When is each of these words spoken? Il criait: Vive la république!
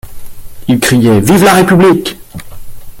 Il 0.67 0.79
criait: 0.79 1.19
Vive 1.19 1.43
la 1.43 1.53
république! 1.53 2.17